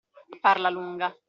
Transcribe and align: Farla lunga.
Farla 0.41 0.69
lunga. 0.71 1.15